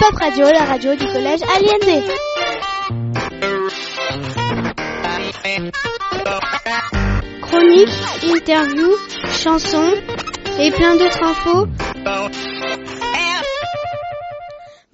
Pop 0.00 0.14
Radio, 0.18 0.46
la 0.46 0.64
radio 0.64 0.94
du 0.94 1.04
collège 1.04 1.40
Aliéné. 1.54 2.02
Chroniques, 7.42 7.88
interviews, 8.24 8.96
chansons 9.28 9.92
et 10.58 10.70
plein 10.70 10.96
d'autres 10.96 11.22
infos. 11.22 11.66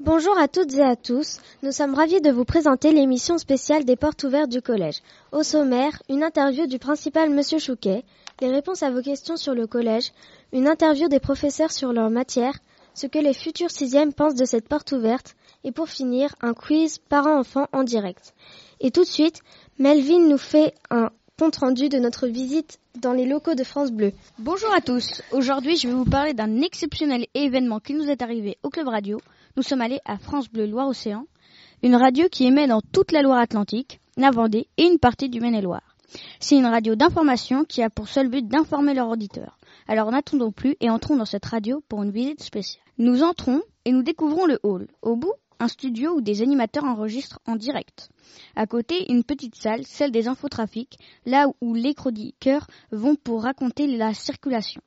Bonjour 0.01 0.37
à 0.37 0.49
toutes 0.49 0.75
et 0.75 0.83
à 0.83 0.97
tous. 0.97 1.39
Nous 1.63 1.71
sommes 1.71 1.95
ravis 1.95 2.21
de 2.21 2.33
vous 2.33 2.45
présenter 2.45 2.91
l'émission 2.91 3.39
spéciale 3.39 3.85
des 3.85 3.95
portes 3.95 4.25
ouvertes 4.25 4.51
du 4.51 4.61
collège. 4.61 5.03
Au 5.31 5.45
sommaire, 5.45 6.03
une 6.09 6.25
interview 6.25 6.67
du 6.67 6.81
principal 6.81 7.31
Monsieur 7.31 7.61
Chouquet, 7.61 8.03
les 8.41 8.51
réponses 8.51 8.83
à 8.83 8.91
vos 8.91 9.03
questions 9.03 9.37
sur 9.37 9.55
le 9.55 9.69
collège, 9.69 10.11
une 10.53 10.67
interview 10.67 11.07
des 11.07 11.21
professeurs 11.21 11.71
sur 11.71 11.93
leur 11.93 12.11
matière, 12.11 12.59
ce 12.97 13.07
que 13.07 13.19
les 13.19 13.35
futurs 13.35 13.71
sixièmes 13.71 14.15
pensent 14.15 14.35
de 14.35 14.47
cette 14.47 14.67
porte 14.67 14.91
ouverte, 14.93 15.37
et 15.65 15.71
pour 15.71 15.89
finir, 15.89 16.35
un 16.41 16.55
quiz 16.55 16.99
parents-enfants 16.99 17.69
en 17.73 17.85
direct. 17.85 18.35
Et 18.81 18.91
tout 18.91 19.03
de 19.03 19.09
suite, 19.09 19.43
Melvin 19.79 20.27
nous 20.27 20.39
fait 20.39 20.75
un 20.91 21.11
compte 21.39 21.57
rendu 21.57 21.91
de 21.91 21.99
notre 21.99 22.27
visite 22.27 22.81
dans 23.03 23.13
les 23.13 23.27
locaux 23.27 23.55
de 23.55 23.65
France 23.65 23.93
Bleu. 23.93 24.13
Bonjour 24.39 24.73
à 24.75 24.81
tous. 24.81 25.21
Aujourd'hui, 25.31 25.77
je 25.77 25.89
vais 25.89 25.95
vous 25.95 26.07
parler 26.07 26.33
d'un 26.33 26.63
exceptionnel 26.63 27.27
événement 27.35 27.81
qui 27.81 27.93
nous 27.93 28.09
est 28.09 28.23
arrivé 28.23 28.57
au 28.63 28.71
Club 28.71 28.89
Radio. 28.89 29.21
Nous 29.59 29.63
sommes 29.63 29.83
allés 29.83 30.01
à 30.07 30.17
France 30.17 30.49
Bleu 30.49 30.67
Loire-Océan, 30.67 31.27
une 31.83 31.97
radio 31.97 32.29
qui 32.31 32.47
émet 32.47 32.67
dans 32.67 32.81
toute 32.81 33.13
la 33.13 33.21
Loire-Atlantique, 33.21 34.01
la 34.17 34.31
Vendée 34.31 34.69
et 34.79 34.85
une 34.85 34.99
partie 34.99 35.29
du 35.29 35.41
Maine-et-Loire. 35.41 35.97
C'est 36.41 36.57
une 36.57 36.65
radio 36.65 36.95
d'information 36.95 37.65
qui 37.65 37.83
a 37.83 37.91
pour 37.91 38.09
seul 38.09 38.29
but 38.29 38.47
d'informer 38.49 38.95
leurs 38.95 39.11
auditeurs. 39.11 39.59
Alors 39.89 40.11
n'attendons 40.11 40.53
plus 40.53 40.77
et 40.81 40.91
entrons 40.91 41.17
dans 41.17 41.25
cette 41.25 41.47
radio 41.47 41.83
pour 41.89 42.03
une 42.03 42.11
visite 42.11 42.43
spéciale. 42.43 42.85
Nous 42.99 43.23
entrons 43.23 43.63
et 43.85 43.93
nous 43.93 44.03
découvrons 44.03 44.47
le 44.47 44.59
hall. 44.63 44.89
Au 45.03 45.17
bout, 45.17 45.35
un 45.59 45.69
studio 45.69 46.17
où 46.17 46.21
des 46.21 46.43
animateurs 46.43 46.85
enregistrent 46.85 47.41
en 47.47 47.57
direct. 47.57 48.11
À 48.57 48.67
côté, 48.67 49.11
une 49.11 49.25
petite 49.25 49.55
salle, 49.55 49.87
celle 49.87 50.11
des 50.11 50.29
infotrafics, 50.29 50.99
là 51.25 51.47
où 51.61 51.75
les 51.75 51.95
chroniqueurs 51.95 52.67
vont 52.91 53.15
pour 53.15 53.43
raconter 53.43 53.87
la 53.87 54.13
circulation. 54.13 54.83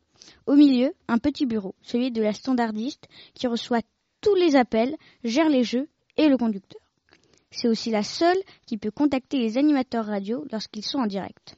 Au 0.46 0.56
milieu, 0.56 0.94
un 1.08 1.18
petit 1.18 1.46
bureau, 1.46 1.76
celui 1.82 2.12
de 2.12 2.22
la 2.22 2.34
standardiste, 2.34 3.08
qui 3.34 3.48
reçoit 3.48 3.82
tous 4.22 4.36
les 4.36 4.56
appels, 4.56 4.96
gère 5.24 5.50
les 5.50 5.64
jeux 5.64 5.88
et 6.18 6.28
le 6.28 6.38
conducteur. 6.38 6.82
C'est 7.52 7.68
aussi 7.68 7.90
la 7.90 8.04
seule 8.04 8.38
qui 8.68 8.78
peut 8.78 8.92
contacter 8.92 9.38
les 9.38 9.58
animateurs 9.58 10.06
radio 10.06 10.46
lorsqu'ils 10.52 10.86
sont 10.86 11.00
en 11.00 11.08
direct. 11.08 11.56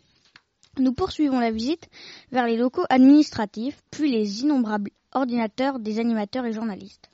Nous 0.79 0.93
poursuivons 0.93 1.39
la 1.39 1.51
visite 1.51 1.89
vers 2.31 2.45
les 2.45 2.55
locaux 2.55 2.85
administratifs, 2.89 3.81
puis 3.91 4.11
les 4.11 4.41
innombrables 4.41 4.91
ordinateurs 5.11 5.79
des 5.79 5.99
animateurs 5.99 6.45
et 6.45 6.53
journalistes. 6.53 7.09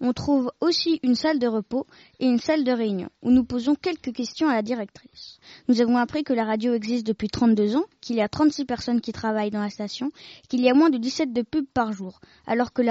On 0.00 0.12
trouve 0.12 0.50
aussi 0.60 0.98
une 1.02 1.14
salle 1.14 1.38
de 1.38 1.46
repos 1.46 1.86
et 2.20 2.26
une 2.26 2.38
salle 2.38 2.64
de 2.64 2.72
réunion 2.72 3.08
où 3.22 3.30
nous 3.30 3.44
posons 3.44 3.74
quelques 3.74 4.12
questions 4.12 4.48
à 4.48 4.54
la 4.54 4.62
directrice. 4.62 5.38
Nous 5.68 5.80
avons 5.80 5.96
appris 5.96 6.24
que 6.24 6.32
la 6.32 6.44
radio 6.44 6.74
existe 6.74 7.06
depuis 7.06 7.28
32 7.28 7.76
ans, 7.76 7.84
qu'il 8.00 8.16
y 8.16 8.22
a 8.22 8.28
36 8.28 8.64
personnes 8.64 9.00
qui 9.00 9.12
travaillent 9.12 9.50
dans 9.50 9.60
la 9.62 9.70
station, 9.70 10.10
qu'il 10.48 10.60
y 10.60 10.68
a 10.68 10.74
moins 10.74 10.90
de 10.90 10.98
17 10.98 11.32
de 11.32 11.42
pubs 11.42 11.66
par 11.72 11.92
jour, 11.92 12.20
alors 12.46 12.72
que, 12.72 12.82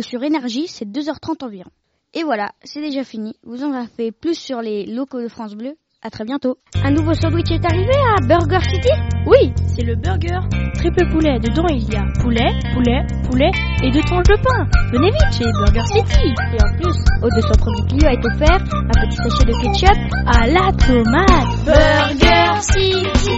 sur 0.00 0.22
énergie 0.22 0.68
c'est 0.68 0.88
2h30 0.88 1.44
environ. 1.44 1.70
Et 2.12 2.24
voilà, 2.24 2.52
c'est 2.64 2.80
déjà 2.80 3.04
fini. 3.04 3.36
Vous 3.44 3.62
en 3.62 3.72
avez 3.72 3.86
fait 3.86 4.10
plus 4.10 4.34
sur 4.34 4.62
les 4.62 4.84
locaux 4.86 5.20
de 5.20 5.28
France 5.28 5.54
Bleu. 5.54 5.76
À 6.02 6.08
très 6.08 6.24
bientôt. 6.24 6.56
Un 6.82 6.92
nouveau 6.92 7.12
sandwich 7.12 7.50
est 7.50 7.62
arrivé 7.62 7.92
à 7.92 8.26
Burger 8.26 8.64
City 8.72 8.88
Oui, 9.26 9.52
c'est 9.66 9.84
le 9.84 9.96
burger 9.96 10.40
triple 10.72 11.06
poulet. 11.10 11.38
Dedans, 11.40 11.66
il 11.68 11.92
y 11.92 11.94
a 11.94 12.04
poulet, 12.22 12.48
poulet, 12.72 13.02
poulet 13.28 13.50
et 13.82 13.90
deux 13.90 14.00
tranches 14.04 14.28
de 14.28 14.36
pain. 14.36 14.66
Venez 14.92 15.10
vite 15.10 15.32
chez 15.36 15.44
Burger 15.44 15.86
City. 15.92 16.32
Et 16.54 16.62
en 16.64 16.72
plus, 16.80 16.96
au 17.22 17.28
de 17.28 17.40
son 17.42 17.54
produit 17.54 17.98
client 17.98 18.12
est 18.12 18.24
offert 18.24 18.64
un 18.72 19.06
petit 19.06 19.16
sachet 19.16 19.44
de 19.44 19.52
ketchup 19.60 19.98
à 20.26 20.46
la 20.46 20.72
tomate. 20.72 21.64
Burger 21.66 22.62
City. 22.62 23.36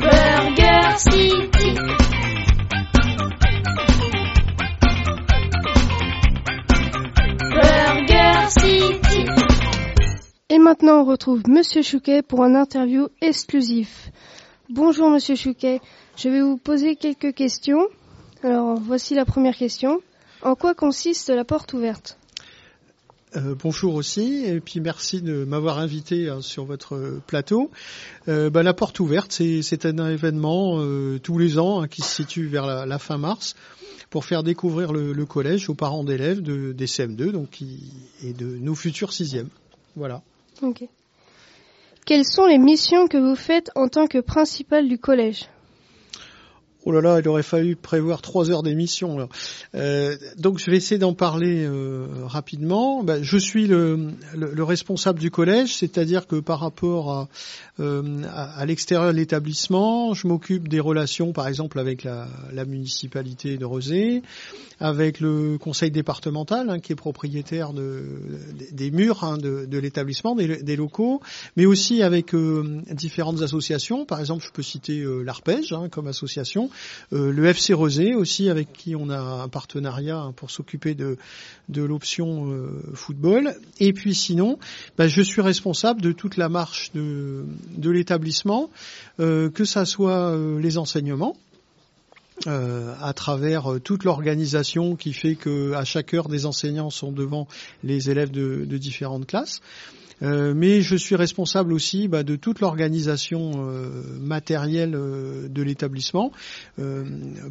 Burger 0.00 0.98
City. 0.98 1.51
Maintenant, 10.72 11.02
on 11.02 11.04
retrouve 11.04 11.42
Monsieur 11.48 11.82
Chouquet 11.82 12.22
pour 12.22 12.42
un 12.42 12.54
interview 12.54 13.08
exclusif. 13.20 14.10
Bonjour 14.70 15.10
Monsieur 15.10 15.36
Chouquet, 15.36 15.82
je 16.16 16.30
vais 16.30 16.40
vous 16.40 16.56
poser 16.56 16.96
quelques 16.96 17.34
questions. 17.34 17.88
Alors, 18.42 18.80
voici 18.80 19.14
la 19.14 19.26
première 19.26 19.54
question. 19.54 20.00
En 20.40 20.54
quoi 20.54 20.72
consiste 20.72 21.28
la 21.28 21.44
porte 21.44 21.74
ouverte? 21.74 22.16
Euh, 23.36 23.54
bonjour 23.54 23.96
aussi, 23.96 24.46
et 24.46 24.60
puis 24.60 24.80
merci 24.80 25.20
de 25.20 25.44
m'avoir 25.44 25.78
invité 25.78 26.30
hein, 26.30 26.40
sur 26.40 26.64
votre 26.64 27.20
plateau. 27.26 27.70
Euh, 28.28 28.48
bah, 28.48 28.62
la 28.62 28.72
porte 28.72 28.98
ouverte, 28.98 29.30
c'est 29.30 29.84
un 29.84 30.08
événement 30.08 30.78
euh, 30.78 31.18
tous 31.22 31.36
les 31.36 31.58
ans 31.58 31.82
hein, 31.82 31.86
qui 31.86 32.00
se 32.00 32.14
situe 32.14 32.46
vers 32.46 32.64
la, 32.64 32.98
fin 32.98 33.18
mars 33.18 33.56
pour 34.08 34.24
faire 34.24 34.42
découvrir 34.42 34.94
le, 34.94 35.26
collège 35.26 35.68
aux 35.68 35.74
parents 35.74 36.02
d'élèves 36.02 36.40
de, 36.40 36.72
des 36.72 36.86
CM2 36.86 37.30
donc 37.30 37.60
et 38.22 38.32
de 38.32 38.46
nos 38.56 38.74
futurs 38.74 39.12
sixièmes. 39.12 39.50
Voilà. 39.96 40.22
Ok. 40.60 40.84
Quelles 42.04 42.24
sont 42.24 42.46
les 42.46 42.58
missions 42.58 43.06
que 43.06 43.16
vous 43.16 43.36
faites 43.36 43.70
en 43.74 43.88
tant 43.88 44.06
que 44.06 44.18
principal 44.18 44.88
du 44.88 44.98
collège? 44.98 45.48
Oh 46.84 46.90
là 46.90 47.00
là, 47.00 47.20
il 47.20 47.28
aurait 47.28 47.44
fallu 47.44 47.76
prévoir 47.76 48.22
trois 48.22 48.50
heures 48.50 48.64
d'émission. 48.64 49.28
Euh, 49.76 50.16
donc 50.36 50.58
je 50.58 50.68
vais 50.68 50.76
essayer 50.76 50.98
d'en 50.98 51.14
parler 51.14 51.64
euh, 51.64 52.06
rapidement. 52.24 53.04
Ben, 53.04 53.22
je 53.22 53.38
suis 53.38 53.68
le, 53.68 54.08
le, 54.34 54.52
le, 54.52 54.64
responsable 54.64 55.20
du 55.20 55.30
collège, 55.30 55.76
c'est-à-dire 55.76 56.26
que 56.26 56.40
par 56.40 56.58
rapport 56.58 57.12
à, 57.12 57.28
euh, 57.80 58.22
à, 58.34 58.66
l'extérieur 58.66 59.12
de 59.12 59.16
l'établissement, 59.16 60.12
je 60.12 60.26
m'occupe 60.26 60.68
des 60.68 60.80
relations, 60.80 61.32
par 61.32 61.48
exemple, 61.48 61.78
avec 61.78 62.02
la, 62.02 62.28
la 62.52 62.64
municipalité 62.64 63.56
de 63.56 63.64
Rosé, 63.64 64.22
avec 64.80 65.20
le 65.20 65.58
conseil 65.58 65.90
départemental 65.90 66.68
hein, 66.68 66.80
qui 66.80 66.92
est 66.92 66.96
propriétaire 66.96 67.72
de, 67.72 68.02
des 68.72 68.90
murs 68.90 69.24
hein, 69.24 69.38
de, 69.38 69.64
de 69.66 69.78
l'établissement, 69.78 70.34
des, 70.34 70.76
locaux, 70.76 71.20
mais 71.56 71.64
aussi 71.64 72.02
avec 72.02 72.34
euh, 72.34 72.82
différentes 72.90 73.42
associations. 73.42 74.04
Par 74.04 74.20
exemple, 74.20 74.44
je 74.44 74.50
peux 74.50 74.62
citer 74.62 75.00
euh, 75.00 75.22
l'Arpège 75.22 75.72
hein, 75.72 75.88
comme 75.88 76.08
association 76.08 76.68
le 77.10 77.44
FC 77.46 77.72
Rosé 77.72 78.14
aussi, 78.14 78.48
avec 78.48 78.72
qui 78.72 78.96
on 78.96 79.10
a 79.10 79.18
un 79.18 79.48
partenariat 79.48 80.32
pour 80.36 80.50
s'occuper 80.50 80.94
de, 80.94 81.16
l'option 81.74 82.50
euh, 82.50 82.82
football. 82.94 83.54
Et 83.80 83.92
puis 83.92 84.14
sinon, 84.14 84.58
bah, 84.96 85.08
je 85.08 85.22
suis 85.22 85.40
responsable 85.40 86.00
de 86.00 86.12
toute 86.12 86.36
la 86.36 86.48
marche 86.48 86.92
de, 86.94 87.44
l'établissement, 87.78 88.70
euh, 89.20 89.50
que 89.50 89.64
ça 89.64 89.84
soit 89.84 90.36
les 90.58 90.78
enseignements. 90.78 91.36
Euh, 92.48 92.94
à 93.00 93.12
travers 93.12 93.78
toute 93.84 94.02
l'organisation 94.02 94.96
qui 94.96 95.12
fait 95.12 95.36
que 95.36 95.74
à 95.74 95.84
chaque 95.84 96.12
heure 96.12 96.28
des 96.28 96.44
enseignants 96.44 96.90
sont 96.90 97.12
devant 97.12 97.46
les 97.84 98.10
élèves 98.10 98.32
de 98.32 98.78
différentes 98.78 99.26
classes. 99.26 99.60
Euh, 100.22 100.54
mais 100.54 100.82
je 100.82 100.96
suis 100.96 101.16
responsable 101.16 101.72
aussi 101.72 102.08
bah, 102.08 102.22
de 102.22 102.36
toute 102.36 102.60
l'organisation 102.60 103.52
euh, 103.56 103.88
matérielle 104.20 104.94
euh, 104.94 105.48
de 105.48 105.62
l'établissement. 105.62 106.32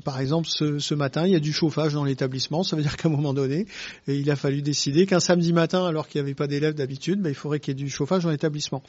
par 0.03 0.19
exemple, 0.19 0.47
ce, 0.49 0.79
ce, 0.79 0.95
matin, 0.95 1.25
il 1.25 1.33
y 1.33 1.35
a 1.35 1.39
du 1.39 1.53
chauffage 1.53 1.93
dans 1.93 2.03
l'établissement. 2.03 2.63
Ça 2.63 2.75
veut 2.75 2.81
dire 2.81 2.97
qu'à 2.97 3.09
un 3.09 3.11
moment 3.11 3.33
donné, 3.33 3.65
il 4.07 4.29
a 4.31 4.35
fallu 4.35 4.61
décider 4.61 5.05
qu'un 5.05 5.19
samedi 5.19 5.53
matin, 5.53 5.85
alors 5.85 6.07
qu'il 6.07 6.21
n'y 6.21 6.27
avait 6.27 6.35
pas 6.35 6.47
d'élèves 6.47 6.75
d'habitude, 6.75 7.21
bah, 7.21 7.29
il 7.29 7.35
faudrait 7.35 7.59
qu'il 7.59 7.77
y 7.77 7.81
ait 7.81 7.83
du 7.83 7.89
chauffage 7.89 8.23
dans 8.23 8.29
l'établissement. 8.29 8.83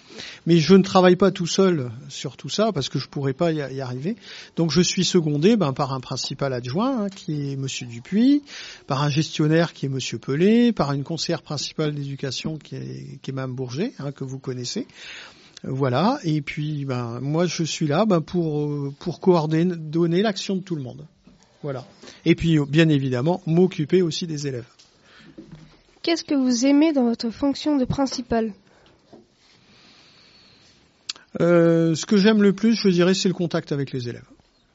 Mais 0.47 0.59
je 0.59 0.75
ne 0.75 0.83
travaille 0.83 1.17
pas 1.17 1.31
tout 1.31 1.47
seul 1.47 1.91
sur 2.09 2.37
tout 2.37 2.49
ça 2.49 2.73
parce 2.73 2.89
que 2.89 2.99
je 2.99 3.09
pourrais 3.09 3.33
pas 3.33 3.53
y, 3.53 3.81
arriver. 3.81 4.17
Donc 4.57 4.71
je 4.71 4.81
suis 4.81 5.05
secondé 5.05 5.57
bah, 5.57 5.73
par 5.75 5.93
un 5.93 6.01
principal 6.01 6.53
adjoint 6.53 7.05
hein, 7.05 7.09
qui 7.09 7.53
est 7.53 7.57
Monsieur 7.57 7.87
Dupuis, 7.87 8.43
par 8.87 9.03
un 9.03 9.09
gestionnaire 9.09 9.73
qui 9.73 9.87
est 9.87 9.89
Monsieur 9.89 10.19
Pelé, 10.19 10.73
par 10.73 10.93
une 10.93 11.05
conseillère 11.05 11.43
principale 11.43 11.95
d'éducation 11.95 12.59
qui 12.59 12.77
est, 12.77 13.19
qui 13.23 13.31
est 13.31 13.35
Mme 13.35 13.55
Bourget 13.73 13.93
hein, 13.99 14.13
que 14.13 14.25
vous 14.25 14.39
connaissez. 14.39 14.87
Voilà, 15.65 16.19
et 16.25 16.43
puis 16.43 16.85
ben, 16.85 17.21
moi 17.21 17.47
je 17.47 17.63
suis 17.63 17.87
là 17.87 18.05
ben, 18.05 18.21
pour, 18.21 18.93
pour 18.99 19.21
coordonner 19.21 20.23
l'action 20.23 20.57
de 20.57 20.61
tout 20.61 20.75
le 20.75 20.83
monde. 20.83 21.07
Voilà. 21.63 21.87
Et 22.25 22.35
puis 22.35 22.59
bien 22.69 22.89
évidemment 22.89 23.41
m'occuper 23.47 24.03
aussi 24.03 24.27
des 24.27 24.47
élèves. 24.49 24.67
Qu'est-ce 26.03 26.25
que 26.25 26.35
vous 26.35 26.67
aimez 26.67 26.93
dans 26.93 27.05
votre 27.05 27.31
fonction 27.31 27.77
de 27.77 27.85
principal? 27.85 28.53
Euh, 31.41 31.95
Ce 31.95 32.07
que 32.07 32.17
j'aime 32.17 32.43
le 32.43 32.53
plus, 32.53 32.75
je 32.75 32.89
dirais, 32.89 33.15
c'est 33.15 33.29
le 33.29 33.35
contact 33.35 33.71
avec 33.71 33.93
les 33.93 34.09
élèves. 34.09 34.27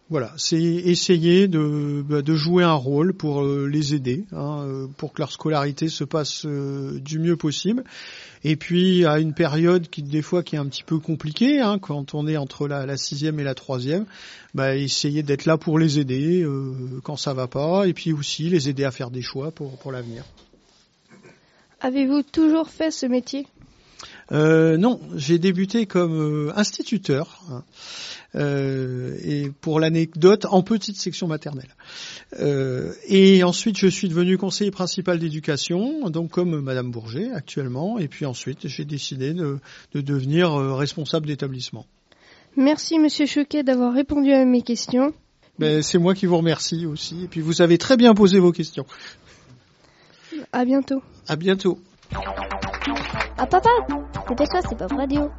Voilà, 0.09 0.31
c'est 0.38 0.62
essayer 0.62 1.50
de, 1.50 2.01
bah, 2.07 2.21
de, 2.21 2.33
jouer 2.33 2.63
un 2.63 2.74
rôle 2.74 3.13
pour 3.13 3.44
euh, 3.44 3.68
les 3.68 3.94
aider, 3.94 4.24
hein, 4.31 4.63
euh, 4.65 4.88
pour 4.95 5.12
que 5.12 5.21
leur 5.21 5.33
scolarité 5.33 5.89
se 5.89 6.06
passe 6.06 6.45
euh, 6.45 6.98
du 7.00 7.19
mieux 7.19 7.36
possible. 7.36 7.83
Et 8.45 8.56
puis 8.56 9.06
à 9.06 9.19
une 9.19 9.33
période 9.33 9.89
qui 9.89 10.04
des 10.04 10.21
fois 10.21 10.44
qui 10.44 10.56
est 10.56 10.59
un 10.59 10.65
petit 10.68 10.83
peu 10.83 11.00
compliquée, 11.00 11.59
hein, 11.59 11.77
quand 11.77 12.13
on 12.13 12.25
est 12.25 12.38
entre 12.38 12.69
la, 12.69 12.86
la, 12.86 12.95
sixième 12.95 13.38
et 13.42 13.44
la 13.44 13.54
troisième, 13.54 14.06
bah, 14.54 14.77
essayer 14.77 15.24
d'être 15.24 15.44
là 15.44 15.57
pour 15.57 15.77
les 15.77 16.00
aider 16.00 16.48
quand 17.04 17.18
ça 17.18 17.33
va 17.33 17.48
pas, 17.48 17.86
et 17.86 17.94
puis 17.94 18.13
aussi 18.13 18.44
les 18.44 18.69
aider 18.69 18.86
à 18.86 18.92
faire 18.92 19.12
des 19.12 19.21
choix 19.21 19.51
pour, 19.51 19.77
pour 19.77 19.92
l'avenir. 19.92 20.24
Avez-vous 21.81 22.24
toujours 22.24 22.69
fait 22.69 22.92
ce 22.92 23.06
métier? 23.06 23.45
Euh, 24.31 24.77
Non, 24.77 24.99
j'ai 25.15 25.39
débuté 25.39 25.85
comme 25.85 26.51
instituteur. 26.55 27.41
Hein. 27.51 27.63
Euh, 28.35 29.17
et 29.23 29.49
pour 29.61 29.79
l'anecdote, 29.79 30.45
en 30.49 30.61
petite 30.61 30.97
section 30.97 31.27
maternelle. 31.27 31.75
Euh, 32.39 32.94
et 33.07 33.44
ensuite, 33.44 33.77
je 33.77 33.88
suis 33.88 34.09
devenu 34.09 34.38
conseiller 34.38 34.71
principal 34.71 35.19
d'éducation, 35.19 36.09
donc 36.09 36.31
comme 36.31 36.59
Madame 36.61 36.91
Bourget 36.91 37.31
actuellement, 37.33 37.97
et 37.97 38.07
puis 38.07 38.25
ensuite, 38.25 38.67
j'ai 38.67 38.85
décidé 38.85 39.33
de, 39.33 39.59
de 39.94 40.01
devenir 40.01 40.53
euh, 40.53 40.73
responsable 40.73 41.27
d'établissement. 41.27 41.85
Merci 42.55 42.99
Monsieur 42.99 43.25
Choquet 43.25 43.63
d'avoir 43.63 43.94
répondu 43.94 44.31
à 44.33 44.44
mes 44.44 44.61
questions. 44.61 45.13
Ben, 45.59 45.81
c'est 45.81 45.97
moi 45.97 46.13
qui 46.13 46.25
vous 46.25 46.38
remercie 46.38 46.85
aussi, 46.85 47.23
et 47.23 47.27
puis 47.27 47.41
vous 47.41 47.61
avez 47.61 47.77
très 47.77 47.97
bien 47.97 48.13
posé 48.13 48.39
vos 48.39 48.51
questions. 48.51 48.85
À 50.51 50.65
bientôt. 50.65 51.01
À 51.27 51.35
bientôt. 51.35 51.79
Ah 53.39 53.45
papa, 53.45 53.69
dépêche-toi, 54.30 54.62
c'est 54.68 54.75
pas 54.78 54.88
radio. 54.88 55.30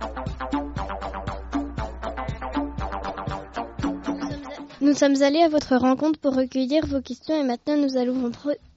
Nous 4.80 4.94
sommes 4.94 5.20
allés 5.22 5.42
à 5.42 5.48
votre 5.48 5.76
rencontre 5.76 6.20
pour 6.20 6.36
recueillir 6.36 6.86
vos 6.86 7.00
questions 7.00 7.34
et 7.34 7.42
maintenant 7.42 7.76
nous 7.76 7.96
allons 7.96 8.14
vous, 8.14 8.30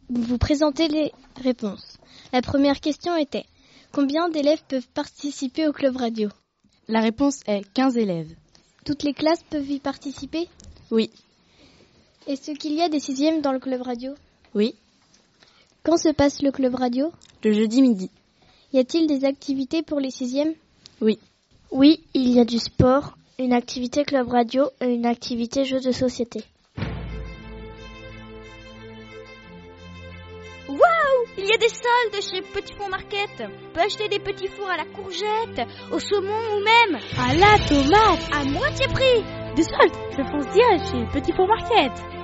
vous 0.10 0.38
présenter 0.40 0.88
les 0.88 1.12
réponses. 1.40 1.98
La 2.34 2.42
première 2.42 2.80
question 2.80 3.16
était 3.16 3.46
Combien 3.92 4.28
d'élèves 4.30 4.64
peuvent 4.68 4.88
participer 4.88 5.68
au 5.68 5.72
club 5.72 5.98
radio? 5.98 6.30
La 6.88 7.02
réponse 7.02 7.42
est 7.46 7.62
15 7.76 7.98
élèves. 7.98 8.34
Toutes 8.86 9.04
les 9.04 9.14
classes 9.14 9.44
peuvent 9.52 9.70
y 9.70 9.80
participer? 9.80 10.50
Oui. 10.90 11.12
Est-ce 12.26 12.54
qu'il 12.54 12.74
y 12.74 12.82
a 12.82 12.90
des 12.90 13.00
sixièmes 13.00 13.42
dans 13.42 13.52
le 13.52 13.60
club 13.60 13.84
radio? 13.84 14.14
Oui. 14.56 14.74
Quand 15.84 15.98
se 15.98 16.10
passe 16.10 16.42
le 16.42 16.52
club 16.52 16.74
radio? 16.74 17.12
Le 17.44 17.52
jeudi 17.52 17.84
midi. 17.84 18.10
Y 18.74 18.80
a-t-il 18.80 19.06
des 19.08 19.26
activités 19.26 19.82
pour 19.82 20.00
les 20.00 20.12
sixièmes? 20.12 20.54
Oui. 21.02 21.20
Oui, 21.72 22.00
il 22.14 22.30
y 22.30 22.40
a 22.40 22.46
du 22.46 22.58
sport, 22.58 23.18
une 23.38 23.52
activité 23.54 24.04
club 24.06 24.30
radio 24.30 24.70
et 24.80 24.86
une 24.94 25.06
activité 25.06 25.66
jeu 25.66 25.82
de 25.82 25.92
société. 25.92 26.42
Waouh 30.70 31.28
Il 31.38 31.46
y 31.46 31.54
a 31.54 31.58
des 31.58 31.68
soldes 31.68 32.24
chez 32.32 32.42
Petit 32.42 32.74
Four 32.76 32.90
Market. 32.90 33.30
On 33.42 33.74
peut 33.74 33.82
acheter 33.82 34.08
des 34.08 34.20
petits 34.20 34.48
fours 34.48 34.70
à 34.70 34.78
la 34.78 34.86
courgette, 34.86 35.68
au 35.92 36.00
saumon 36.00 36.30
ou 36.30 36.64
même 36.64 37.02
à 37.18 37.34
la 37.36 37.58
tomate 37.68 38.30
à 38.32 38.46
moitié 38.46 38.88
prix. 38.88 39.24
Des 39.56 39.64
soldes 39.64 39.96
Je 40.12 40.22
pense 40.32 40.48
direct 40.54 40.86
chez 40.86 41.20
Petit 41.20 41.34
Four 41.34 41.48
Market. 41.48 42.21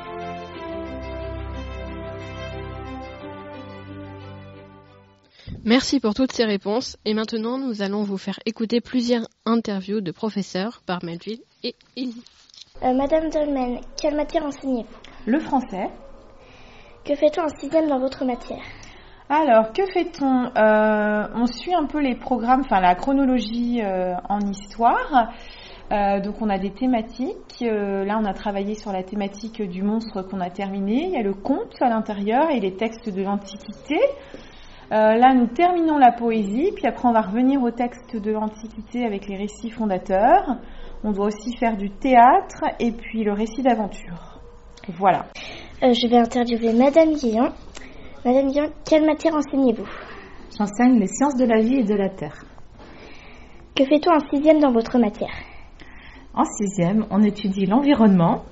Merci 5.67 5.99
pour 5.99 6.13
toutes 6.13 6.31
ces 6.31 6.45
réponses 6.45 6.95
et 7.03 7.13
maintenant 7.13 7.57
nous 7.57 7.81
allons 7.81 8.03
vous 8.03 8.17
faire 8.17 8.39
écouter 8.45 8.79
plusieurs 8.79 9.27
interviews 9.45 9.99
de 9.99 10.11
professeurs 10.11 10.79
par 10.85 11.03
Melville 11.03 11.41
et 11.61 11.75
Ellie. 11.97 12.23
Euh, 12.83 12.93
Madame 12.93 13.29
Dolmen, 13.29 13.81
quelle 14.01 14.15
matière 14.15 14.45
enseignez-vous? 14.45 14.87
Le 15.25 15.41
français. 15.41 15.89
Que 17.03 17.15
fait-on 17.15 17.41
en 17.41 17.49
sixième 17.59 17.89
dans 17.89 17.99
votre 17.99 18.23
matière? 18.23 18.63
Alors, 19.27 19.73
que 19.73 19.85
fait-on? 19.87 20.45
Euh, 20.55 21.27
On 21.35 21.47
suit 21.47 21.73
un 21.73 21.85
peu 21.85 21.99
les 21.99 22.15
programmes, 22.15 22.61
enfin 22.61 22.79
la 22.79 22.95
chronologie 22.95 23.81
euh, 23.83 24.13
en 24.29 24.39
histoire. 24.39 25.33
Euh, 25.91 26.21
donc 26.21 26.41
on 26.41 26.49
a 26.49 26.59
des 26.59 26.71
thématiques. 26.71 27.61
Euh, 27.61 28.05
là, 28.05 28.17
on 28.21 28.25
a 28.25 28.33
travaillé 28.33 28.75
sur 28.75 28.93
la 28.93 29.03
thématique 29.03 29.61
du 29.61 29.83
monstre 29.83 30.21
qu'on 30.21 30.39
a 30.39 30.49
terminé. 30.49 31.07
Il 31.07 31.11
y 31.11 31.17
a 31.17 31.23
le 31.23 31.33
conte 31.33 31.75
à 31.81 31.89
l'intérieur 31.89 32.51
et 32.51 32.61
les 32.61 32.77
textes 32.77 33.09
de 33.09 33.21
l'Antiquité. 33.21 33.99
Euh, 34.91 35.15
là, 35.15 35.33
nous 35.33 35.47
terminons 35.47 35.97
la 35.97 36.13
poésie, 36.13 36.71
puis 36.73 36.87
après, 36.87 37.09
on 37.09 37.11
va 37.11 37.21
revenir 37.21 37.61
au 37.61 37.71
texte 37.71 38.15
de 38.15 38.31
l'Antiquité 38.31 39.05
avec 39.05 39.27
les 39.27 39.35
récits 39.35 39.69
fondateurs. 39.69 40.57
On 41.03 41.11
doit 41.11 41.25
aussi 41.27 41.55
faire 41.57 41.75
du 41.75 41.89
théâtre 41.89 42.63
et 42.79 42.91
puis 42.91 43.23
le 43.23 43.33
récit 43.33 43.61
d'aventure. 43.61 44.39
Voilà. 44.97 45.25
Euh, 45.83 45.91
je 45.91 46.07
vais 46.07 46.17
interviewer 46.17 46.71
Madame 46.71 47.13
Guillon. 47.13 47.49
Madame 48.23 48.47
Guillon, 48.47 48.71
quelle 48.89 49.05
matière 49.05 49.35
enseignez-vous? 49.35 49.87
J'enseigne 50.57 50.99
les 50.99 51.07
sciences 51.07 51.35
de 51.35 51.45
la 51.45 51.59
vie 51.59 51.79
et 51.79 51.83
de 51.83 51.95
la 51.95 52.09
terre. 52.09 52.45
Que 53.75 53.83
fait-on 53.83 54.11
en 54.11 54.29
sixième 54.33 54.59
dans 54.59 54.71
votre 54.71 54.97
matière? 54.97 55.35
En 56.33 56.45
sixième, 56.45 57.05
on 57.11 57.21
étudie 57.23 57.65
l'environnement, 57.65 58.43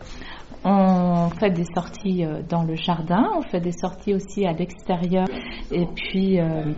on 0.65 1.29
fait 1.29 1.51
des 1.51 1.65
sorties 1.75 2.25
euh, 2.25 2.41
dans 2.49 2.63
le 2.63 2.75
jardin, 2.75 3.29
on 3.37 3.41
fait 3.41 3.59
des 3.59 3.71
sorties 3.71 4.15
aussi 4.15 4.45
à 4.45 4.51
l'extérieur 4.51 5.27
et 5.71 5.85
puis 5.85 6.39
euh, 6.39 6.73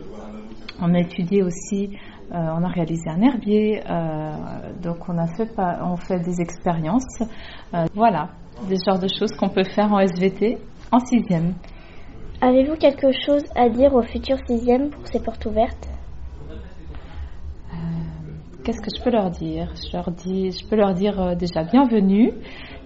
on 0.82 0.94
a 0.94 1.00
étudié 1.00 1.42
aussi, 1.42 1.98
euh, 2.34 2.36
on 2.36 2.64
a 2.64 2.68
réalisé 2.68 3.10
un 3.10 3.22
herbier, 3.22 3.82
donc 4.84 4.98
on 5.08 5.18
a 5.18 5.28
fait, 5.28 5.50
on 5.82 5.96
fait 5.96 6.20
des 6.20 6.42
expériences. 6.42 7.24
voilà, 7.96 8.30
des 8.68 8.76
genres 8.86 9.00
de 9.00 9.08
choses 9.08 9.32
qu'on 9.40 9.50
peut 9.50 9.64
faire 9.64 9.92
en 9.94 10.00
SVT 10.00 10.58
en 10.92 11.00
sixième. 11.00 11.54
Avez-vous 12.42 12.76
quelque 12.76 13.12
chose 13.26 13.44
à 13.56 13.70
dire 13.70 13.96
aux 13.96 14.04
futurs 14.04 14.38
sixièmes 14.46 14.90
pour 14.90 15.08
ces 15.08 15.20
portes 15.20 15.46
ouvertes? 15.46 15.97
Qu'est-ce 18.68 18.82
que 18.82 18.94
je 18.94 19.02
peux 19.02 19.12
leur 19.12 19.30
dire? 19.30 19.74
Je, 19.78 19.96
leur 19.96 20.12
dis, 20.12 20.52
je 20.52 20.68
peux 20.68 20.76
leur 20.76 20.94
dire 20.94 21.38
déjà 21.38 21.64
bienvenue 21.64 22.34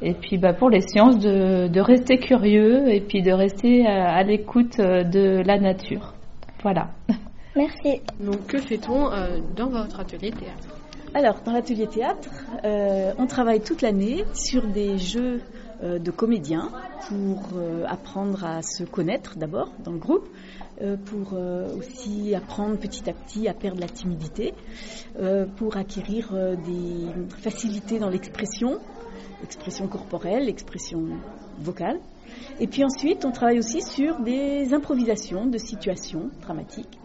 et 0.04 0.14
puis 0.14 0.38
bah, 0.38 0.54
pour 0.54 0.70
les 0.70 0.82
sciences, 0.82 1.18
de, 1.18 1.70
de, 1.70 1.82
rester 1.82 2.20
curieux 2.20 2.88
et 2.88 3.02
puis 3.02 3.24
de 3.24 3.32
rester 3.32 3.88
à, 3.88 4.14
à 4.14 4.22
l'écoute 4.22 4.78
de 4.78 5.42
la 5.44 5.58
nature. 5.58 6.14
Voilà. 6.62 6.92
Merci. 7.56 8.00
Donc 8.20 8.46
que 8.46 8.60
fait-on 8.60 9.12
euh, 9.12 9.40
dans 9.56 9.70
votre 9.70 10.00
atelier 10.00 10.30
théâtre? 10.30 10.68
Alors 11.16 11.42
dans 11.44 11.52
l'atelier 11.52 11.88
théâtre, 11.88 12.30
euh, 12.64 13.14
on 13.18 13.26
travaille 13.26 13.62
toute 13.62 13.82
l'année 13.82 14.24
sur 14.34 14.68
des 14.68 15.00
jeux 15.00 15.42
euh, 15.84 15.98
de 15.98 16.12
comédiens 16.12 16.70
pour 17.08 17.58
euh, 17.58 17.86
apprendre 17.88 18.46
à 18.46 18.62
se 18.62 18.84
connaître 18.84 19.36
d'abord 19.40 19.70
dans 19.84 19.94
le 19.94 19.98
groupe, 19.98 20.28
euh, 20.30 20.71
pour 21.06 21.34
aussi 21.78 22.34
apprendre 22.36 22.78
petit 22.78 23.10
à 23.10 23.14
petit 23.14 23.48
à 23.48 23.54
perdre 23.54 23.80
la 23.80 23.88
timidité, 23.88 24.54
pour 25.58 25.78
acquérir 25.78 26.34
des 26.66 27.08
facilités 27.38 28.00
dans 28.00 28.10
l'expression, 28.10 28.80
expression 29.44 29.88
corporelle, 29.88 30.50
expression 30.50 31.04
vocale. 31.60 32.00
Et 32.60 32.68
puis 32.68 32.84
ensuite, 32.84 33.26
on 33.26 33.32
travaille 33.32 33.60
aussi 33.60 33.82
sur 33.82 34.20
des 34.20 34.74
improvisations 34.74 35.46
de 35.46 35.58
situations 35.58 36.30
dramatiques 36.42 37.00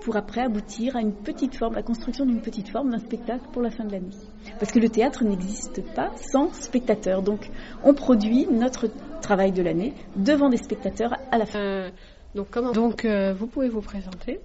pour 0.00 0.16
après 0.16 0.40
aboutir 0.40 0.96
à 0.96 1.00
une 1.00 1.12
petite 1.12 1.54
forme, 1.54 1.74
la 1.74 1.82
construction 1.82 2.24
d'une 2.24 2.40
petite 2.40 2.68
forme 2.68 2.90
d'un 2.90 2.98
spectacle 2.98 3.44
pour 3.52 3.62
la 3.62 3.70
fin 3.70 3.84
de 3.84 3.92
l'année. 3.92 4.14
Parce 4.58 4.72
que 4.72 4.78
le 4.78 4.88
théâtre 4.88 5.24
n'existe 5.24 5.82
pas 5.94 6.10
sans 6.16 6.52
spectateurs. 6.54 7.22
Donc, 7.22 7.50
on 7.84 7.94
produit 7.94 8.46
notre 8.50 8.88
travail 9.20 9.52
de 9.52 9.62
l'année 9.62 9.92
devant 10.16 10.48
des 10.48 10.56
spectateurs 10.56 11.16
à 11.30 11.38
la 11.38 11.46
fin. 11.46 11.60
Euh, 11.60 11.90
donc, 12.34 12.48
comment 12.50 12.72
Donc, 12.72 13.04
euh, 13.04 13.34
vous 13.34 13.46
pouvez 13.46 13.68
vous 13.68 13.80
présenter. 13.80 14.38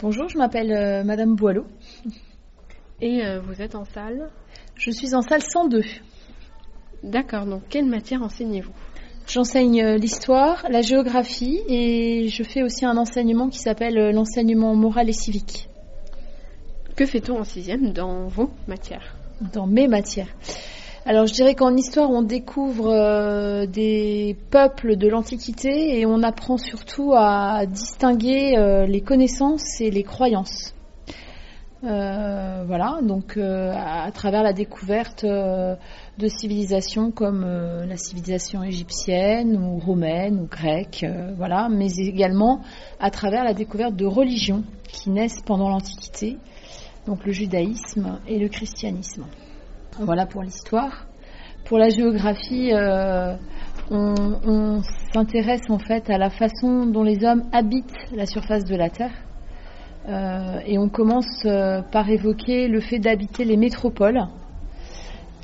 Bonjour, 0.00 0.28
je 0.28 0.38
m'appelle 0.38 0.72
euh, 0.72 1.02
Madame 1.02 1.34
Boileau. 1.34 1.66
Et 3.00 3.24
euh, 3.24 3.40
vous 3.40 3.60
êtes 3.60 3.74
en 3.74 3.84
salle 3.84 4.30
Je 4.76 4.90
suis 4.90 5.14
en 5.14 5.22
salle 5.22 5.42
102. 5.42 5.82
D'accord, 7.02 7.46
donc 7.46 7.62
quelle 7.68 7.86
matière 7.86 8.22
enseignez-vous? 8.22 8.72
J'enseigne 9.26 9.96
l'histoire, 9.96 10.64
la 10.70 10.80
géographie 10.80 11.60
et 11.68 12.28
je 12.28 12.42
fais 12.42 12.62
aussi 12.62 12.86
un 12.86 12.96
enseignement 12.96 13.50
qui 13.50 13.58
s'appelle 13.58 14.10
l'enseignement 14.10 14.74
moral 14.74 15.08
et 15.08 15.12
civique. 15.12 15.68
Que 16.96 17.04
fait-on 17.04 17.38
en 17.40 17.44
sixième 17.44 17.92
dans 17.92 18.26
vos 18.28 18.50
matières? 18.66 19.14
Dans 19.52 19.66
mes 19.66 19.86
matières. 19.86 20.34
Alors 21.10 21.26
je 21.26 21.32
dirais 21.32 21.54
qu'en 21.54 21.74
histoire 21.74 22.10
on 22.10 22.20
découvre 22.20 22.90
euh, 22.90 23.64
des 23.64 24.36
peuples 24.50 24.96
de 24.96 25.08
l'Antiquité 25.08 25.98
et 25.98 26.04
on 26.04 26.22
apprend 26.22 26.58
surtout 26.58 27.14
à 27.16 27.64
distinguer 27.64 28.58
euh, 28.58 28.84
les 28.84 29.00
connaissances 29.00 29.80
et 29.80 29.90
les 29.90 30.02
croyances. 30.02 30.74
Euh, 31.82 32.62
voilà, 32.66 32.98
donc 33.02 33.38
à, 33.38 34.10
travers 34.12 34.42
la 34.42 34.52
découverte 34.52 35.24
de 35.24 36.28
civilisations 36.28 37.10
comme 37.10 37.40
la 37.40 37.96
civilisation 37.96 38.62
égyptienne 38.62 39.56
ou 39.56 39.78
romaine 39.78 40.38
ou 40.40 40.46
grecque, 40.46 41.06
voilà, 41.38 41.70
mais 41.70 41.90
également 41.96 42.60
à 43.00 43.10
travers 43.10 43.44
la 43.44 43.54
découverte 43.54 43.96
de 43.96 44.04
religions 44.04 44.62
qui 44.88 45.08
naissent 45.08 45.40
pendant 45.40 45.70
l'Antiquité, 45.70 46.36
donc 47.06 47.24
le 47.24 47.32
judaïsme 47.32 48.18
et 48.28 48.38
le 48.38 48.50
christianisme. 48.50 49.24
Voilà 49.96 50.26
pour 50.26 50.42
l'histoire. 50.42 51.06
Pour 51.64 51.78
la 51.78 51.88
géographie, 51.88 52.72
euh, 52.72 53.34
on, 53.90 54.80
s'intéresse 55.12 55.68
en 55.68 55.78
fait 55.78 56.08
à 56.08 56.18
la 56.18 56.30
façon 56.30 56.86
dont 56.86 57.02
les 57.02 57.24
hommes 57.24 57.44
habitent 57.52 57.94
la 58.14 58.26
surface 58.26 58.64
de 58.64 58.76
la 58.76 58.90
Terre. 58.90 59.12
Euh, 60.08 60.60
et 60.66 60.78
on 60.78 60.88
commence 60.88 61.44
euh, 61.44 61.82
par 61.82 62.08
évoquer 62.08 62.68
le 62.68 62.80
fait 62.80 62.98
d'habiter 62.98 63.44
les 63.44 63.56
métropoles 63.56 64.20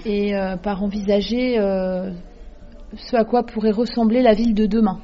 et 0.06 0.34
par 0.62 0.82
envisager 0.82 1.56
ce 1.56 3.16
à 3.16 3.24
quoi 3.24 3.42
pourrait 3.46 3.70
ressembler 3.70 4.20
la 4.20 4.34
ville 4.34 4.52
de 4.52 4.66
demain. 4.66 5.00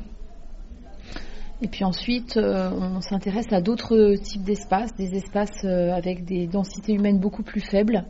Et 1.63 1.69
puis 1.69 1.85
ensuite, 1.85 2.39
on 2.39 3.01
s'intéresse 3.01 3.51
à 3.51 3.63
d'autres 3.63 4.17
types 4.17 4.43
d'espaces, 4.43 4.95
des 4.97 5.15
espaces 5.15 5.65
avec 5.65 6.27
des 6.27 6.47
densités 6.47 6.93
humaines 6.93 7.19
beaucoup 7.19 7.43
plus 7.43 7.63
faibles 7.63 8.05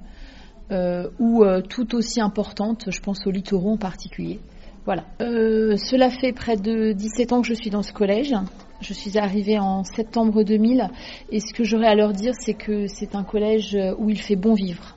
ou 1.18 1.44
euh, 1.44 1.60
tout 1.62 1.94
aussi 1.94 2.20
importantes, 2.20 2.86
je 2.90 3.00
pense 3.00 3.26
aux 3.26 3.30
littoraux 3.30 3.72
en 3.72 3.76
particulier. 3.76 4.40
Voilà. 4.86 5.04
Euh, 5.20 5.76
cela 5.76 6.10
fait 6.10 6.32
près 6.32 6.56
de 6.56 6.92
17 6.92 7.32
ans 7.32 7.42
que 7.42 7.48
je 7.48 7.54
suis 7.54 7.70
dans 7.70 7.82
ce 7.82 7.92
collège. 7.92 8.34
Je 8.80 8.94
suis 8.94 9.18
arrivée 9.18 9.58
en 9.58 9.84
septembre 9.84 10.42
2000 10.42 10.88
et 11.30 11.40
ce 11.40 11.52
que 11.52 11.64
j'aurais 11.64 11.88
à 11.88 11.94
leur 11.94 12.12
dire, 12.12 12.32
c'est 12.38 12.54
que 12.54 12.86
c'est 12.86 13.14
un 13.14 13.24
collège 13.24 13.76
où 13.98 14.08
il 14.08 14.18
fait 14.18 14.36
bon 14.36 14.54
vivre. 14.54 14.96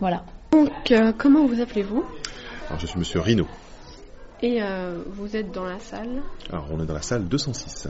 Voilà. 0.00 0.24
Donc, 0.52 0.90
euh, 0.92 1.12
comment 1.16 1.46
vous 1.46 1.60
appelez-vous? 1.60 2.04
Alors, 2.68 2.78
je 2.78 2.86
suis 2.86 2.98
Monsieur 2.98 3.20
Rino. 3.20 3.46
Et 4.40 4.62
euh, 4.62 5.02
vous 5.06 5.36
êtes 5.36 5.50
dans 5.50 5.64
la 5.64 5.78
salle? 5.78 6.22
Alors, 6.50 6.68
on 6.70 6.80
est 6.80 6.86
dans 6.86 6.94
la 6.94 7.02
salle 7.02 7.26
206. 7.26 7.88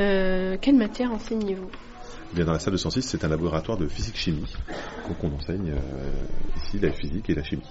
Euh, 0.00 0.56
quelle 0.60 0.76
matière 0.76 1.12
enseignez-vous? 1.12 1.70
Eh 2.32 2.36
Bien, 2.36 2.44
dans 2.44 2.52
la 2.52 2.58
salle 2.58 2.72
206, 2.72 3.02
c'est 3.02 3.24
un 3.24 3.28
laboratoire 3.28 3.78
de 3.78 3.86
physique-chimie. 3.88 4.52
Donc, 5.08 5.22
on 5.22 5.32
enseigne 5.34 5.72
euh, 5.72 6.10
ici 6.56 6.78
la 6.78 6.92
physique 6.92 7.30
et 7.30 7.34
la 7.34 7.42
chimie. 7.42 7.62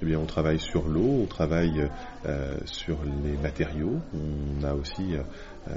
Eh 0.00 0.06
bien, 0.06 0.18
on 0.20 0.26
travaille 0.26 0.60
sur 0.60 0.86
l'eau, 0.86 1.22
on 1.22 1.26
travaille 1.26 1.90
euh, 2.26 2.56
sur 2.66 2.98
les 3.24 3.36
matériaux. 3.36 3.98
On 4.14 4.62
a 4.64 4.74
aussi 4.74 5.16
euh, 5.68 5.72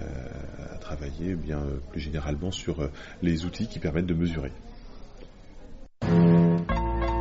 à 0.73 0.77
travailler 0.77 1.31
eh 1.31 1.35
bien 1.35 1.57
euh, 1.59 1.79
plus 1.89 1.99
généralement 1.99 2.51
sur 2.51 2.81
euh, 2.81 2.91
les 3.23 3.45
outils 3.45 3.67
qui 3.67 3.79
permettent 3.79 4.05
de 4.05 4.13
mesurer. 4.13 4.51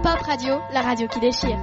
Pop 0.03 0.21
Radio, 0.27 0.59
la 0.73 0.83
radio 0.83 1.09
qui 1.09 1.21
déchire. 1.21 1.59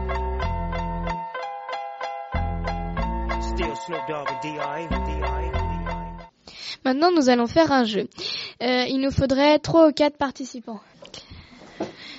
Maintenant, 6.83 7.11
nous 7.15 7.29
allons 7.29 7.47
faire 7.47 7.71
un 7.71 7.83
jeu. 7.83 8.07
Euh, 8.61 8.85
il 8.89 8.99
nous 8.99 9.11
faudrait 9.11 9.59
trois 9.59 9.87
ou 9.87 9.91
quatre 9.91 10.17
participants. 10.17 10.81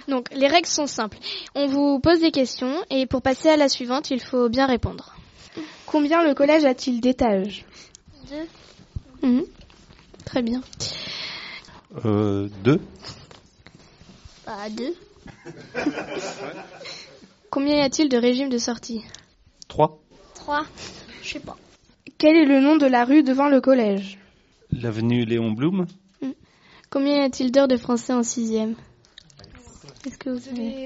Donc, 0.07 0.29
les 0.33 0.47
règles 0.47 0.69
sont 0.69 0.87
simples. 0.87 1.19
On 1.55 1.67
vous 1.67 1.99
pose 2.01 2.21
des 2.21 2.31
questions 2.31 2.75
et 2.91 3.07
pour 3.07 3.23
passer 3.23 3.49
à 3.49 3.57
la 3.57 3.69
suivante, 3.69 4.11
il 4.11 4.21
faut 4.21 4.49
bien 4.49 4.67
répondre. 4.67 5.15
Combien 5.87 6.23
le 6.27 6.35
collège 6.35 6.65
a-t-il 6.65 7.01
d'étages 7.01 7.65
Deux. 8.31 9.29
Mhm. 9.29 9.45
Très 10.25 10.43
bien. 10.43 10.63
Euh, 12.05 12.49
deux. 12.63 12.81
Bah, 14.47 14.69
deux. 14.71 14.95
Combien 17.51 17.77
y 17.77 17.81
a-t-il 17.81 18.09
de 18.09 18.17
régimes 18.17 18.51
de 18.51 18.59
sortie 18.59 19.03
Trois. 19.67 19.99
Trois. 20.35 20.65
Je 21.23 21.33
sais 21.33 21.41
pas. 21.41 21.57
Quel 22.19 22.37
est 22.37 22.45
le 22.45 22.61
nom 22.61 22.77
de 22.77 22.87
la 22.87 23.05
rue 23.05 23.23
devant 23.23 23.49
le 23.49 23.61
collège? 23.61 24.19
L'avenue 24.71 25.25
Léon 25.25 25.53
Blum. 25.53 25.87
Combien 26.91 27.19
y 27.19 27.21
a-t-il 27.25 27.53
d'heures 27.53 27.69
de 27.69 27.77
français 27.77 28.13
en 28.13 28.23
sixième? 28.23 28.75
Est-ce 30.07 30.17
que 30.19 30.31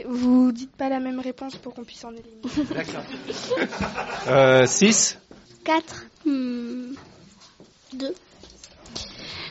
vous 0.08 0.52
dites 0.52 0.72
pas 0.72 0.88
la 0.88 0.98
même 0.98 1.20
réponse 1.20 1.56
pour 1.56 1.74
qu'on 1.74 1.84
puisse 1.84 2.04
en 2.04 2.10
éliminer. 2.12 2.40
Euh, 4.28 4.66
six. 4.66 5.18
4. 5.64 6.06
Hmm. 6.24 6.94
2. 7.94 8.14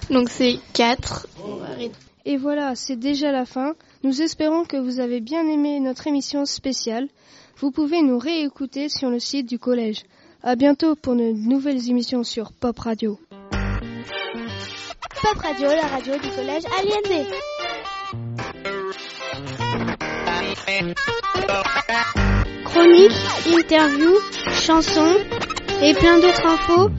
Donc 0.09 0.29
c'est 0.29 0.59
4. 0.73 1.27
Et 2.25 2.37
voilà, 2.37 2.75
c'est 2.75 2.95
déjà 2.95 3.31
la 3.31 3.45
fin. 3.45 3.75
Nous 4.03 4.21
espérons 4.21 4.65
que 4.65 4.77
vous 4.77 4.99
avez 4.99 5.19
bien 5.21 5.47
aimé 5.47 5.79
notre 5.79 6.07
émission 6.07 6.45
spéciale. 6.45 7.07
Vous 7.57 7.71
pouvez 7.71 8.01
nous 8.01 8.17
réécouter 8.17 8.89
sur 8.89 9.09
le 9.09 9.19
site 9.19 9.47
du 9.47 9.59
collège. 9.59 10.03
À 10.43 10.55
bientôt 10.55 10.95
pour 10.95 11.15
de 11.15 11.31
nouvelles 11.31 11.89
émissions 11.89 12.23
sur 12.23 12.51
Pop 12.51 12.79
Radio. 12.79 13.19
Pop 15.21 15.37
Radio, 15.37 15.69
la 15.69 15.87
radio 15.87 16.13
du 16.17 16.29
collège 16.29 16.63
Aliéné. 16.79 17.27
Chroniques, 22.65 23.11
interviews, 23.53 24.17
chansons 24.53 25.17
et 25.81 25.93
plein 25.93 26.17
d'autres 26.19 26.45
infos 26.45 26.89